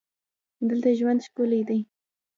دلته 0.69 0.89
ژوند 0.99 1.19
ښکلی 1.27 1.61
دی. 1.69 1.79